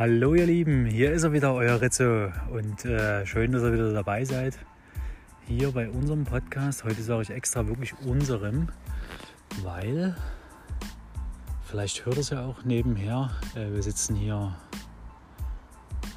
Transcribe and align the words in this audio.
Hallo 0.00 0.34
ihr 0.34 0.46
Lieben, 0.46 0.86
hier 0.86 1.12
ist 1.12 1.24
er 1.24 1.34
wieder, 1.34 1.52
euer 1.52 1.78
Rizzo 1.78 2.32
und 2.50 2.86
äh, 2.86 3.26
schön, 3.26 3.52
dass 3.52 3.62
ihr 3.62 3.74
wieder 3.74 3.92
dabei 3.92 4.24
seid. 4.24 4.58
Hier 5.46 5.72
bei 5.72 5.90
unserem 5.90 6.24
Podcast. 6.24 6.84
Heute 6.84 7.02
sage 7.02 7.20
ich 7.20 7.28
extra 7.28 7.66
wirklich 7.66 7.92
unserem, 8.06 8.70
weil 9.62 10.16
vielleicht 11.64 12.06
hört 12.06 12.16
es 12.16 12.30
ja 12.30 12.46
auch 12.46 12.64
nebenher. 12.64 13.30
Äh, 13.54 13.74
wir 13.74 13.82
sitzen 13.82 14.16
hier. 14.16 14.56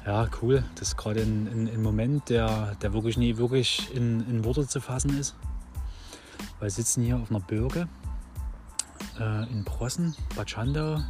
Ja, 0.06 0.28
cool. 0.40 0.64
Das 0.76 0.88
ist 0.88 0.96
gerade 0.96 1.20
ein, 1.20 1.82
Moment, 1.82 2.30
der, 2.30 2.76
der 2.76 2.94
wirklich 2.94 3.18
nie 3.18 3.36
wirklich 3.36 3.94
in, 3.94 4.26
in 4.30 4.46
Worte 4.46 4.66
zu 4.66 4.80
fassen 4.80 5.20
ist. 5.20 5.36
Wir 6.58 6.70
sitzen 6.70 7.02
hier 7.02 7.18
auf 7.18 7.30
einer 7.30 7.40
Bürge 7.40 7.86
äh, 9.20 9.52
in 9.52 9.62
Prossen, 9.66 10.16
Bad 10.34 10.48
Schandau 10.48 11.00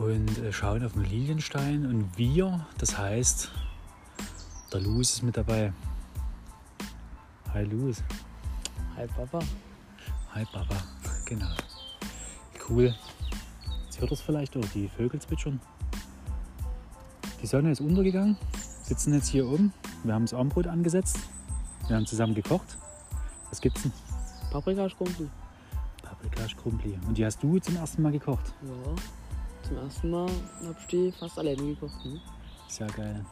und 0.00 0.38
äh, 0.38 0.52
schauen 0.52 0.84
auf 0.84 0.94
den 0.94 1.04
Lilienstein. 1.04 1.84
Und 1.84 2.16
wir, 2.16 2.66
das 2.78 2.96
heißt, 2.96 3.50
der 4.72 4.80
Luz 4.80 5.10
ist 5.10 5.22
mit 5.22 5.36
dabei. 5.36 5.72
Hi 7.52 7.64
Luz. 7.64 8.02
Hi 8.96 9.06
Papa. 9.06 9.40
Hi 10.34 10.44
Papa, 10.50 10.76
genau. 11.26 11.50
Cool. 12.68 12.94
Jetzt 13.84 14.00
hört 14.00 14.10
ihr 14.10 14.14
es 14.14 14.20
vielleicht 14.20 14.56
auch, 14.56 14.64
die 14.74 14.88
Vögel 14.88 15.20
zwitschern. 15.20 15.60
Die 17.42 17.46
Sonne 17.46 17.72
ist 17.72 17.80
untergegangen, 17.80 18.36
sitzen 18.82 19.12
jetzt 19.12 19.28
hier 19.28 19.46
oben. 19.46 19.72
Wir 20.04 20.14
haben 20.14 20.24
das 20.24 20.34
Armbrot 20.34 20.66
angesetzt. 20.66 21.18
Wir 21.88 21.96
haben 21.96 22.06
zusammen 22.06 22.34
gekocht. 22.34 22.78
Was 23.50 23.60
gibt's 23.60 23.82
denn? 23.82 23.92
Paprikaschrumpel. 24.50 25.28
Paprikaschrumpli. 26.02 26.98
Und 27.06 27.18
die 27.18 27.24
hast 27.24 27.42
du 27.42 27.58
zum 27.58 27.76
ersten 27.76 28.02
Mal 28.02 28.12
gekocht? 28.12 28.54
Ja 28.62 29.19
zum 29.70 29.78
ersten 29.78 30.10
Mal 30.10 30.28
habe 30.64 30.76
ich 30.80 30.86
die 30.86 31.12
fast 31.12 31.38
alleine 31.38 31.62
gekocht. 31.62 32.04
Ne? 32.04 32.20
Sehr 32.66 32.88
geil. 32.88 33.24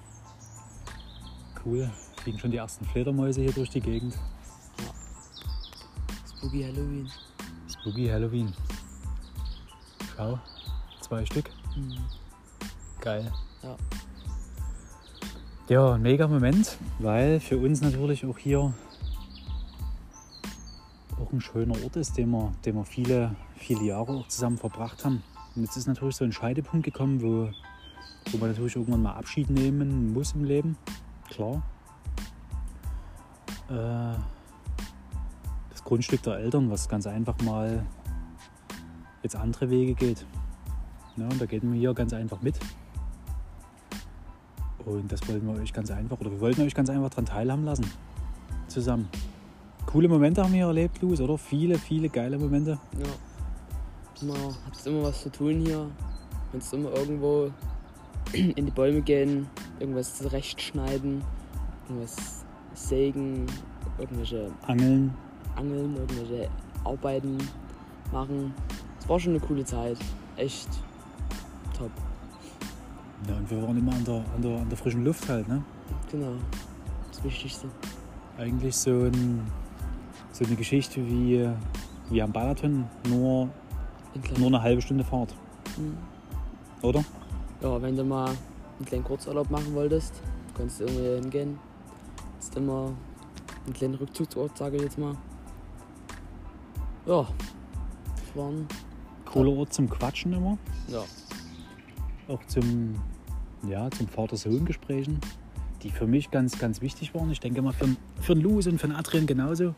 Cool. 1.65 1.91
Fliegen 2.23 2.39
schon 2.39 2.53
die 2.53 2.59
ersten 2.59 2.85
Fledermäuse 2.85 3.41
hier 3.41 3.53
durch 3.53 3.71
die 3.71 3.81
Gegend. 3.81 4.15
Ja. 4.15 4.95
Spooky 6.29 6.63
Halloween. 6.63 7.11
Spooky 7.69 8.07
Halloween. 8.07 8.55
Schau, 10.17 10.39
zwei 11.01 11.27
Stück. 11.27 11.51
Mhm. 11.77 11.99
Geil. 13.01 13.33
Ja. 13.65 13.77
Ja, 15.69 15.95
ein 15.95 16.03
mega 16.03 16.29
Moment, 16.29 16.79
weil 17.01 17.41
für 17.41 17.59
uns 17.59 17.81
natürlich 17.81 18.25
auch 18.25 18.39
hier 18.39 18.73
auch 21.21 21.33
ein 21.33 21.41
schöner 21.41 21.75
Ort 21.83 21.97
ist, 21.97 22.17
den 22.17 22.31
wir, 22.31 22.53
den 22.65 22.77
wir 22.77 22.85
viele, 22.85 23.35
viele 23.57 23.83
Jahre 23.83 24.13
auch 24.13 24.29
zusammen 24.29 24.57
verbracht 24.57 25.05
haben. 25.05 25.23
Und 25.55 25.63
jetzt 25.63 25.77
ist 25.77 25.87
natürlich 25.87 26.17
so 26.17 26.25
ein 26.25 26.33
Scheidepunkt 26.33 26.85
gekommen, 26.85 27.21
wo, 27.23 27.51
wo 28.31 28.39
man 28.39 28.51
natürlich 28.51 28.77
irgendwann 28.77 29.03
mal 29.03 29.15
Abschied 29.15 29.51
nehmen 29.51 30.13
muss 30.13 30.33
im 30.33 30.45
Leben. 30.45 30.77
Klar. 31.29 31.63
Äh, 33.69 34.19
das 35.71 35.85
Grundstück 35.85 36.23
der 36.23 36.39
Eltern, 36.39 36.71
was 36.71 36.89
ganz 36.89 37.07
einfach 37.07 37.37
mal 37.43 37.85
jetzt 39.23 39.37
andere 39.37 39.71
Wege 39.71 39.95
geht. 39.95 40.25
Ja, 41.17 41.25
und 41.25 41.41
da 41.41 41.47
gehen 41.47 41.73
wir 41.73 41.79
hier 41.79 41.95
ganz 41.95 42.13
einfach 42.13 42.41
mit. 42.43 42.59
Und 44.85 45.11
das 45.11 45.27
wollten 45.29 45.47
wir 45.47 45.61
euch 45.61 45.73
ganz 45.73 45.91
einfach, 45.91 46.19
oder 46.21 46.31
wir 46.31 46.41
wollten 46.41 46.63
euch 46.63 46.75
ganz 46.75 46.89
einfach 46.89 47.11
daran 47.11 47.27
teilhaben 47.27 47.65
lassen. 47.65 47.91
Zusammen. 48.69 49.09
Coole 49.87 50.09
Momente 50.09 50.43
haben 50.43 50.53
wir 50.53 50.59
hier 50.59 50.67
erlebt, 50.67 51.03
Luis, 51.03 51.21
oder? 51.21 51.37
Viele, 51.37 51.79
viele 51.79 52.09
geile 52.09 52.39
Momente. 52.39 52.79
Ja 52.99 53.09
man 54.23 54.37
hat 54.37 54.87
immer 54.87 55.05
was 55.05 55.23
zu 55.23 55.31
tun 55.31 55.61
hier. 55.61 55.79
Man 55.79 55.93
Kannst 56.53 56.73
immer 56.73 56.91
irgendwo 56.93 57.51
in 58.33 58.67
die 58.67 58.73
Bäume 58.73 59.03
gehen, 59.03 59.47
irgendwas 59.79 60.17
zurechtschneiden, 60.17 61.23
irgendwas 61.89 62.45
sägen, 62.75 63.47
irgendwelche 63.99 64.51
Angeln. 64.67 65.15
Angeln, 65.57 65.97
irgendwelche 65.97 66.49
Arbeiten 66.85 67.39
machen. 68.13 68.55
Es 69.01 69.09
war 69.09 69.19
schon 69.19 69.33
eine 69.35 69.41
coole 69.41 69.65
Zeit. 69.65 69.99
Echt 70.37 70.69
top. 71.77 71.91
Ja, 73.29 73.37
und 73.37 73.51
wir 73.51 73.63
waren 73.63 73.77
immer 73.77 73.93
an 73.93 74.05
der, 74.05 74.25
an 74.35 74.43
der, 74.43 74.61
an 74.61 74.69
der 74.69 74.79
frischen 74.79 75.05
Luft 75.05 75.29
halt, 75.29 75.49
ne? 75.49 75.63
Genau. 76.11 76.35
Das 77.11 77.25
Wichtigste. 77.25 77.69
Eigentlich 78.39 78.77
so, 78.77 78.91
ein, 78.91 79.43
so 80.31 80.45
eine 80.45 80.55
Geschichte 80.55 81.05
wie, 81.05 81.49
wie 82.11 82.23
am 82.23 82.33
Balaton, 82.33 82.87
nur 83.09 83.49
nur 84.37 84.49
eine 84.49 84.63
halbe 84.63 84.83
Stunde 84.83 85.05
Fahrt. 85.05 85.35
Mhm. 85.77 85.97
Oder? 86.83 87.05
Ja, 87.61 87.81
wenn 87.83 87.97
du 87.97 88.05
mal 88.05 88.29
einen 88.29 88.87
kleinen 88.87 89.05
Kurzurlaub 89.05 89.51
machen 89.51 89.75
wolltest, 89.75 90.23
kannst 90.57 90.81
du 90.81 90.85
irgendwie 90.85 91.23
hingehen. 91.23 91.59
Ist 92.39 92.57
immer 92.57 92.93
ein 93.67 93.73
kleiner 93.73 94.01
Rückzugsort, 94.01 94.57
sage 94.57 94.77
ich 94.77 94.83
jetzt 94.83 94.99
mal. 94.99 95.17
Ja, 97.07 97.27
das 98.17 98.37
war 98.37 98.51
ein 98.51 98.67
cooler 99.25 99.53
Ort 99.53 99.73
zum 99.73 99.89
Quatschen 99.89 100.33
immer. 100.33 100.59
Ja. 100.89 101.03
Auch 102.29 102.45
zum, 102.47 102.95
ja, 103.67 103.91
zum 103.91 104.07
Vater-Sohn-Gesprächen, 104.09 105.19
die 105.83 105.91
für 105.91 106.07
mich 106.07 106.31
ganz, 106.31 106.59
ganz 106.59 106.81
wichtig 106.81 107.15
waren. 107.15 107.31
Ich 107.31 107.41
denke 107.41 107.63
mal 107.63 107.73
für, 107.73 107.89
für 108.21 108.35
den 108.35 108.43
Luz 108.43 108.67
und 108.67 108.79
für 108.79 108.89
den 108.89 108.97
Adrian 108.97 109.27
genauso. 109.27 109.75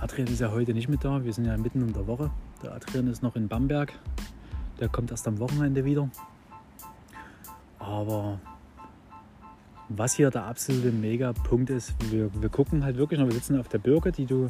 Adrian 0.00 0.28
ist 0.28 0.40
ja 0.40 0.50
heute 0.50 0.72
nicht 0.72 0.88
mit 0.88 1.04
da, 1.04 1.22
wir 1.22 1.32
sind 1.32 1.44
ja 1.44 1.56
mitten 1.56 1.82
in 1.82 1.92
der 1.92 2.06
Woche. 2.06 2.30
Der 2.62 2.74
Adrian 2.74 3.06
ist 3.06 3.22
noch 3.22 3.36
in 3.36 3.48
Bamberg. 3.48 3.92
Der 4.80 4.88
kommt 4.88 5.10
erst 5.10 5.26
am 5.26 5.38
Wochenende 5.38 5.84
wieder. 5.84 6.10
Aber 7.78 8.38
was 9.88 10.14
hier 10.14 10.30
der 10.30 10.44
absolute 10.44 10.92
Mega-Punkt 10.92 11.70
ist, 11.70 11.94
wir, 12.10 12.30
wir 12.40 12.48
gucken 12.48 12.84
halt 12.84 12.96
wirklich 12.96 13.18
noch, 13.18 13.26
wir 13.26 13.34
sitzen 13.34 13.58
auf 13.58 13.68
der 13.68 13.78
Birke, 13.78 14.12
die 14.12 14.26
du 14.26 14.48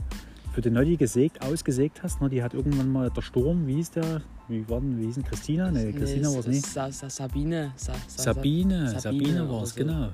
für 0.53 0.61
den 0.61 0.75
Noddy 0.75 0.97
gesägt, 0.97 1.43
ausgesägt 1.43 2.03
hast. 2.03 2.21
Ne? 2.21 2.29
Die 2.29 2.43
hat 2.43 2.55
irgendwann 2.55 2.91
mal 2.91 3.11
der 3.11 3.23
Sturm, 3.23 3.67
wie 3.67 3.77
hieß 3.77 3.93
der? 3.93 4.23
Wie 4.49 4.69
war 4.69 4.81
denn, 4.81 4.99
wie 4.99 5.07
hieß 5.07 5.15
denn 5.15 5.25
Christina? 5.25 5.71
Nee, 5.71 5.93
Christina 5.93 6.29
nee, 6.29 6.35
war 6.35 6.41
es 6.41 6.47
nicht. 6.49 6.67
Sa 6.67 6.91
Sa 6.91 7.09
Sabine. 7.09 7.73
Sa 7.77 7.95
Sa 8.09 8.35
Sabine, 8.35 8.89
Sabine, 8.89 9.01
Sabine 9.01 9.49
war 9.49 9.63
es, 9.63 9.71
so. 9.71 9.77
genau. 9.77 10.09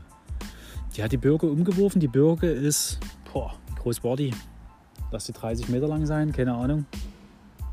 Die 0.95 1.03
hat 1.03 1.13
die 1.13 1.17
Birke 1.17 1.47
umgeworfen. 1.47 2.01
Die 2.01 2.09
Birke 2.09 2.47
ist, 2.47 2.99
boah, 3.33 3.55
wie 3.69 3.75
groß 3.75 4.05
war 4.05 4.17
die? 4.17 4.33
Lass 5.11 5.25
die 5.25 5.33
30 5.33 5.69
Meter 5.69 5.89
lang 5.89 6.05
sein, 6.05 6.33
keine 6.33 6.55
Ahnung. 6.55 6.84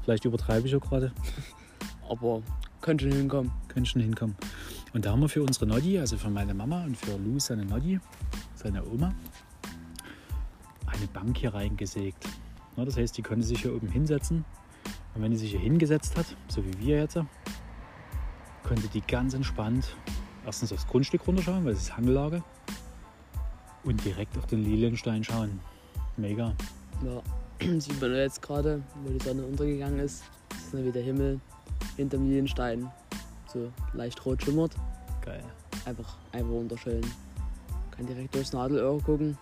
Vielleicht 0.03 0.25
übertreibe 0.25 0.67
ich 0.67 0.75
auch 0.75 0.81
gerade. 0.81 1.11
Aber 2.09 2.41
könnte 2.81 3.05
schon 3.05 3.17
hinkommen. 3.17 3.51
Könnte 3.67 3.89
schon 3.89 4.01
hinkommen. 4.01 4.35
Und 4.93 5.05
da 5.05 5.11
haben 5.11 5.21
wir 5.21 5.29
für 5.29 5.41
unsere 5.41 5.65
Noddy, 5.65 5.97
also 5.97 6.17
für 6.17 6.29
meine 6.29 6.53
Mama 6.53 6.83
und 6.83 6.95
für 6.97 7.17
Lou, 7.17 7.39
seine 7.39 7.65
Noddy, 7.65 7.99
seine 8.53 8.85
Oma, 8.85 9.13
eine 10.85 11.07
Bank 11.07 11.37
hier 11.37 11.53
reingesägt. 11.53 12.27
Das 12.75 12.97
heißt, 12.97 13.17
die 13.17 13.21
konnte 13.21 13.45
sich 13.45 13.61
hier 13.61 13.73
oben 13.75 13.87
hinsetzen. 13.87 14.45
Und 15.15 15.21
wenn 15.21 15.31
die 15.31 15.37
sich 15.37 15.51
hier 15.51 15.59
hingesetzt 15.59 16.17
hat, 16.17 16.25
so 16.47 16.63
wie 16.65 16.79
wir 16.79 16.97
jetzt, 16.97 17.17
konnte 18.63 18.87
die 18.87 19.01
ganz 19.01 19.33
entspannt 19.33 19.95
erstens 20.45 20.73
aufs 20.73 20.87
Grundstück 20.87 21.25
runterschauen, 21.27 21.65
weil 21.65 21.73
es 21.73 21.83
ist 21.83 21.97
Hangellage. 21.97 22.43
Und 23.83 24.03
direkt 24.05 24.37
auf 24.37 24.45
den 24.47 24.63
Lilienstein 24.63 25.23
schauen. 25.23 25.59
Mega. 26.17 26.53
Ja. 27.03 27.21
sieht 27.79 28.01
man 28.01 28.13
jetzt 28.15 28.41
gerade, 28.41 28.81
wo 29.03 29.11
die 29.11 29.23
Sonne 29.23 29.43
untergegangen 29.43 29.99
ist. 29.99 30.23
Ist 30.51 30.73
dann 30.73 30.85
wieder 30.85 31.01
Himmel 31.01 31.39
hinter 31.97 32.17
mir 32.17 32.35
den 32.35 32.47
Stein. 32.47 32.91
So 33.47 33.71
leicht 33.93 34.25
rot 34.25 34.43
schimmert. 34.43 34.75
Geil. 35.23 35.43
Einfach, 35.85 36.17
einfach 36.31 36.49
wunderschön. 36.49 37.01
Kann 37.91 38.05
direkt 38.07 38.33
durchs 38.35 38.53
Nadelöhr 38.53 39.01
gucken. 39.01 39.37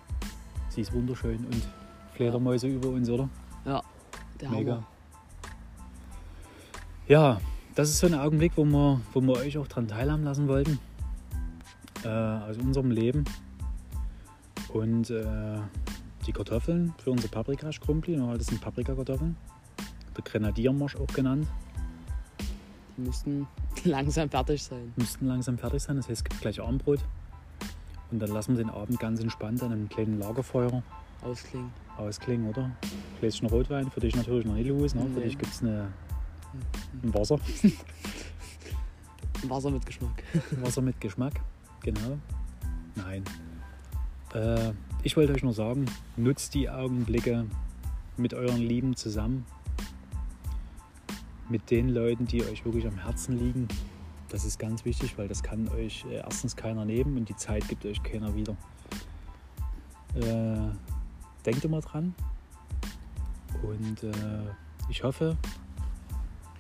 Sie 0.70 0.82
ist 0.82 0.94
wunderschön 0.94 1.46
und 1.46 1.68
Fledermäuse 2.14 2.68
ja. 2.68 2.76
über 2.76 2.90
uns, 2.90 3.10
oder? 3.10 3.30
Ja, 3.66 3.82
der 4.40 4.50
Mega. 4.50 4.74
Hammer. 4.74 4.88
Ja, 7.08 7.42
das 7.76 7.90
ist 7.90 8.00
so 8.00 8.08
ein 8.08 8.14
Augenblick, 8.14 8.54
wo 8.56 8.64
wir, 8.66 9.02
wo 9.14 9.22
wir 9.22 9.34
euch 9.34 9.58
auch 9.58 9.68
daran 9.68 9.88
teilhaben 9.88 10.24
lassen 10.24 10.48
wollten. 10.48 10.80
Äh, 12.04 12.08
aus 12.08 12.58
unserem 12.58 12.92
Leben. 12.92 13.26
Und 14.70 15.10
äh, 15.10 15.58
die 16.26 16.32
Kartoffeln 16.32 16.94
für 16.98 17.12
unsere 17.12 17.30
Paprikaschrumpli. 17.30 18.16
Das 18.38 18.48
sind 18.48 18.62
Paprikakartoffeln. 18.62 19.36
Der 20.16 20.24
Grenadiermarsch 20.24 20.96
auch 20.96 21.08
genannt. 21.08 21.48
Die 22.98 23.02
müssten 23.02 23.48
langsam 23.84 24.30
fertig 24.30 24.64
sein. 24.64 24.94
Müssten 24.96 25.28
langsam 25.28 25.58
fertig 25.58 25.82
sein. 25.82 25.98
Das 25.98 26.08
heißt, 26.08 26.20
es 26.20 26.24
gibt 26.24 26.42
gleich 26.42 26.62
Armbrot. 26.62 27.00
Und 28.12 28.20
dann 28.20 28.30
lassen 28.30 28.58
wir 28.58 28.64
den 28.64 28.70
Abend 28.70 29.00
ganz 29.00 29.22
entspannt 29.22 29.64
an 29.64 29.72
einem 29.72 29.90
kleinen 29.90 30.20
Lagerfeuer 30.20 30.84
ausklingen. 31.22 31.72
Ausklingen, 31.98 32.50
oder? 32.50 32.72
Gläschen 33.20 33.48
Rotwein, 33.48 33.90
für 33.90 34.00
dich 34.00 34.16
natürlich 34.16 34.46
noch 34.46 34.56
nicht 34.56 34.68
los. 34.68 34.96
Ne? 34.96 35.06
Nee. 35.06 35.14
Für 35.14 35.22
dich 35.22 35.38
gibt 35.38 35.54
es 35.54 35.62
eine, 35.62 35.88
ein 37.04 37.14
Wasser. 37.14 37.40
Wasser 39.48 39.72
mit 39.72 39.86
Geschmack. 39.86 40.24
Wasser 40.62 40.82
mit 40.82 41.00
Geschmack, 41.00 41.34
genau. 41.82 42.18
Nein. 42.96 43.24
Äh, 44.34 44.74
ich 45.04 45.18
wollte 45.18 45.34
euch 45.34 45.44
nur 45.44 45.54
sagen, 45.54 45.86
nutzt 46.16 46.54
die 46.54 46.70
Augenblicke 46.70 47.46
mit 48.18 48.34
euren 48.34 48.62
Lieben 48.62 48.96
zusammen, 48.96 49.46
mit 51.50 51.72
den 51.72 51.90
Leuten, 51.90 52.28
die 52.28 52.44
euch 52.44 52.64
wirklich 52.66 52.88
am 52.88 52.98
Herzen 52.98 53.38
liegen. 53.38 53.68
Das 54.30 54.46
ist 54.46 54.60
ganz 54.60 54.86
wichtig, 54.86 55.18
weil 55.18 55.28
das 55.28 55.44
kann 55.44 55.68
euch 55.70 56.06
äh, 56.10 56.18
erstens 56.18 56.56
keiner 56.56 56.86
nehmen 56.86 57.18
und 57.18 57.28
die 57.28 57.36
Zeit 57.36 57.68
gibt 57.68 57.86
euch 57.86 58.02
keiner 58.04 58.34
wieder. 58.36 58.56
Äh, 60.16 60.72
denkt 61.46 61.66
immer 61.66 61.82
dran. 61.82 62.14
Und 63.64 64.04
äh, 64.04 64.12
ich 64.90 65.04
hoffe, 65.04 65.36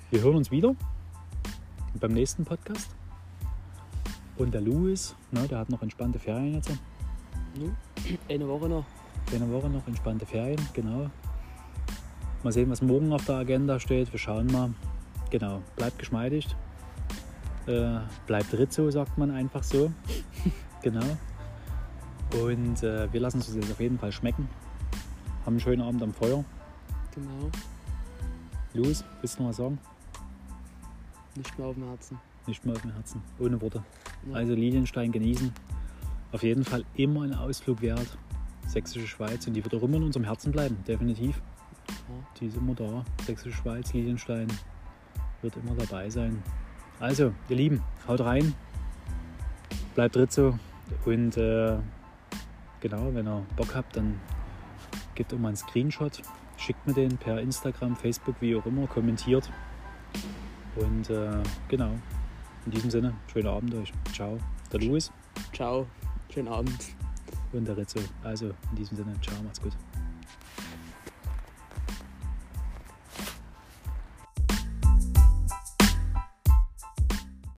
wir 0.09 0.21
hören 0.21 0.35
uns 0.35 0.51
wieder 0.51 0.75
beim 1.99 2.11
nächsten 2.11 2.43
Podcast. 2.43 2.89
Und 4.37 4.53
der 4.53 4.61
Louis, 4.61 5.15
ne, 5.31 5.47
der 5.47 5.59
hat 5.59 5.69
noch 5.69 5.81
entspannte 5.81 6.19
Ferien 6.19 6.55
jetzt. 6.55 6.71
Nu, 7.57 7.71
eine 8.29 8.47
Woche 8.47 8.67
noch. 8.69 8.85
Eine 9.33 9.51
Woche 9.51 9.69
noch 9.69 9.87
entspannte 9.87 10.25
Ferien, 10.25 10.59
genau. 10.73 11.09
Mal 12.43 12.51
sehen, 12.51 12.69
was 12.69 12.81
morgen 12.81 13.13
auf 13.13 13.25
der 13.25 13.35
Agenda 13.35 13.79
steht. 13.79 14.11
Wir 14.11 14.19
schauen 14.19 14.47
mal. 14.47 14.73
Genau, 15.29 15.61
bleibt 15.75 15.99
geschmeidig. 15.99 16.47
Äh, 17.67 17.99
bleibt 18.25 18.53
Rizzo, 18.53 18.89
sagt 18.89 19.17
man 19.17 19.31
einfach 19.31 19.63
so. 19.63 19.91
genau. 20.81 21.05
Und 22.43 22.81
äh, 22.83 23.11
wir 23.13 23.19
lassen 23.19 23.39
es 23.39 23.47
uns 23.47 23.57
jetzt 23.57 23.71
auf 23.71 23.79
jeden 23.79 23.99
Fall 23.99 24.11
schmecken. 24.11 24.49
Haben 25.45 25.53
einen 25.53 25.59
schönen 25.59 25.81
Abend 25.81 26.01
am 26.01 26.13
Feuer. 26.13 26.43
Genau. 27.13 27.49
Louis, 28.73 29.03
willst 29.21 29.37
du 29.37 29.43
noch 29.43 29.49
was 29.49 29.57
sagen? 29.57 29.79
Nicht 31.35 31.57
mehr 31.57 31.67
auf 31.67 31.75
dem 31.75 31.85
Herzen. 31.85 32.19
Nicht 32.47 32.65
mehr 32.65 32.75
auf 32.75 32.81
dem 32.81 32.93
Herzen. 32.93 33.21
Ohne 33.39 33.61
Worte. 33.61 33.83
Ja. 34.27 34.35
Also 34.35 34.53
Lilienstein 34.53 35.11
genießen. 35.11 35.53
Auf 36.31 36.43
jeden 36.43 36.63
Fall 36.63 36.85
immer 36.95 37.23
ein 37.23 37.33
Ausflug 37.33 37.81
wert. 37.81 38.17
Sächsische 38.67 39.07
Schweiz. 39.07 39.45
Und 39.47 39.53
die 39.53 39.63
wird 39.63 39.75
auch 39.75 39.83
immer 39.83 39.97
in 39.97 40.03
unserem 40.03 40.23
Herzen 40.23 40.51
bleiben, 40.51 40.77
definitiv. 40.87 41.41
Die 42.39 42.45
ist 42.45 42.57
immer 42.57 42.73
da. 42.73 43.03
Sächsische 43.25 43.55
Schweiz, 43.55 43.91
Lilienstein 43.93 44.47
wird 45.41 45.57
immer 45.57 45.75
dabei 45.75 46.09
sein. 46.09 46.41
Also, 46.99 47.33
ihr 47.49 47.55
Lieben, 47.55 47.81
haut 48.07 48.21
rein. 48.21 48.53
Bleibt 49.95 50.15
Rizzo. 50.15 50.57
Und 51.05 51.35
äh, 51.37 51.77
genau, 52.79 53.13
wenn 53.13 53.27
ihr 53.27 53.43
Bock 53.55 53.75
habt, 53.75 53.97
dann 53.97 54.19
gebt 55.15 55.33
immer 55.33 55.49
einen 55.49 55.57
Screenshot. 55.57 56.21
Schickt 56.57 56.85
mir 56.85 56.93
den 56.93 57.17
per 57.17 57.41
Instagram, 57.41 57.95
Facebook, 57.95 58.35
wie 58.39 58.55
auch 58.55 58.65
immer, 58.65 58.87
kommentiert. 58.87 59.49
Und 60.75 61.09
äh, 61.09 61.41
genau, 61.67 61.91
in 62.65 62.71
diesem 62.71 62.91
Sinne, 62.91 63.13
schönen 63.31 63.47
Abend 63.47 63.73
euch. 63.75 63.91
Ciao. 64.13 64.37
Der 64.71 64.79
Louis 64.79 65.11
Ciao. 65.53 65.87
Schönen 66.33 66.47
Abend. 66.47 66.79
und 67.51 67.65
der. 67.65 68.03
Also, 68.23 68.51
in 68.69 68.75
diesem 68.77 68.95
Sinne, 68.95 69.13
ciao, 69.21 69.35
macht's 69.43 69.61
gut. 69.61 69.73